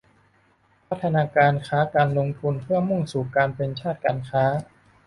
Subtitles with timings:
[0.87, 4.43] พัฒนาการค้าการลงทุนเพื่อมุ่งสู่การเป็นชาติการค้า